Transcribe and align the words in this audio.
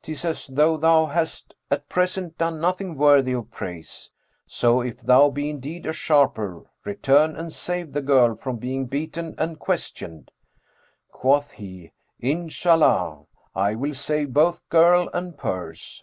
'Tis 0.00 0.24
as 0.24 0.46
though 0.46 0.78
thou 0.78 1.04
hast 1.04 1.52
at 1.70 1.90
present 1.90 2.38
done 2.38 2.58
nothing 2.58 2.94
worthy 2.96 3.34
of 3.34 3.50
praise; 3.50 4.10
so, 4.46 4.80
if 4.80 5.02
thou 5.02 5.28
be 5.28 5.50
indeed 5.50 5.84
a 5.84 5.92
sharper, 5.92 6.62
return 6.86 7.36
and 7.36 7.52
save 7.52 7.92
the 7.92 8.00
girl 8.00 8.34
from 8.34 8.56
being 8.56 8.86
beaten 8.86 9.34
and 9.36 9.58
questioned." 9.58 10.30
Quoth 11.10 11.50
he,' 11.50 11.92
Inshallah! 12.32 13.26
I 13.54 13.74
will 13.74 13.92
save 13.92 14.32
both 14.32 14.66
girl 14.70 15.10
and 15.12 15.36
purse." 15.36 16.02